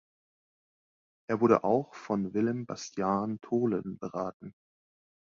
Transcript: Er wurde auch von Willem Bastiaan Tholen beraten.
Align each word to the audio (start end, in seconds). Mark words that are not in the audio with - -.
Er 1.29 1.41
wurde 1.41 1.63
auch 1.63 1.93
von 1.93 2.33
Willem 2.33 2.65
Bastiaan 2.65 3.39
Tholen 3.39 3.99
beraten. 3.99 4.55